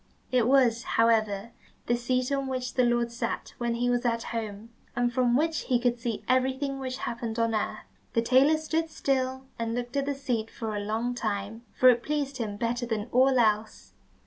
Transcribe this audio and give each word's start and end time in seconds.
It 0.31 0.47
was, 0.47 0.81
however, 0.97 1.51
the 1.85 1.95
seat 1.95 2.31
on 2.31 2.47
which 2.47 2.73
the 2.73 2.83
Lord 2.85 3.11
sat 3.11 3.53
when 3.59 3.75
he 3.75 3.87
was 3.87 4.03
at 4.03 4.23
home, 4.33 4.71
and 4.95 5.13
from 5.13 5.37
which 5.37 5.65
he 5.65 5.79
could 5.79 5.99
see 5.99 6.23
everything 6.27 6.79
which 6.79 6.97
happened 6.97 7.37
on 7.37 7.53
earth. 7.53 7.85
The 8.13 8.23
tailor 8.23 8.57
stood 8.57 8.89
still, 8.89 9.43
and 9.59 9.75
looked 9.75 9.95
at 9.95 10.07
the 10.07 10.15
seat 10.15 10.49
for 10.49 10.75
a 10.75 10.79
long 10.83 11.13
time, 11.13 11.65
for 11.75 11.87
it 11.89 12.01
pleased 12.01 12.37
him 12.37 12.57
better 12.57 12.87
than 12.87 13.09
all 13.11 13.37
else. 13.37 13.93